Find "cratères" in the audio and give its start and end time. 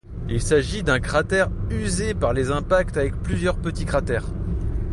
3.85-4.25